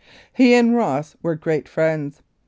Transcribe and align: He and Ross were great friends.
He 0.33 0.55
and 0.55 0.75
Ross 0.75 1.15
were 1.21 1.35
great 1.35 1.69
friends. 1.69 2.23